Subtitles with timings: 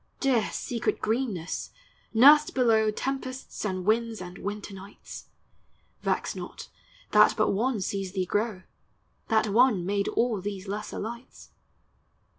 [0.19, 1.69] Dear, secret greenness!
[2.11, 5.27] nursl below Tempests and winds and winter nights!
[6.01, 6.69] Vex not,
[7.11, 8.63] that but One sees thee grow;
[9.27, 11.51] That One made all these lesser lights.